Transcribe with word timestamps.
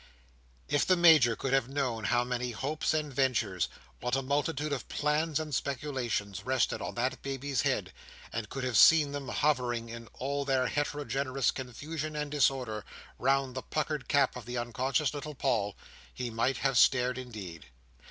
If 0.67 0.83
the 0.87 0.97
Major 0.97 1.35
could 1.35 1.53
have 1.53 1.69
known 1.69 2.05
how 2.05 2.23
many 2.23 2.49
hopes 2.53 2.91
and 2.91 3.13
ventures, 3.13 3.67
what 3.99 4.15
a 4.15 4.23
multitude 4.23 4.73
of 4.73 4.87
plans 4.89 5.39
and 5.39 5.53
speculations, 5.53 6.43
rested 6.43 6.81
on 6.81 6.95
that 6.95 7.21
baby 7.21 7.53
head; 7.53 7.93
and 8.33 8.49
could 8.49 8.63
have 8.63 8.77
seen 8.77 9.11
them 9.11 9.27
hovering, 9.27 9.89
in 9.89 10.07
all 10.13 10.43
their 10.43 10.65
heterogeneous 10.65 11.51
confusion 11.51 12.15
and 12.15 12.31
disorder, 12.31 12.83
round 13.19 13.53
the 13.53 13.61
puckered 13.61 14.07
cap 14.07 14.35
of 14.35 14.47
the 14.47 14.57
unconscious 14.57 15.13
little 15.13 15.35
Paul; 15.35 15.75
he 16.11 16.31
might 16.31 16.57
have 16.57 16.79
stared 16.79 17.19
indeed. 17.19 17.67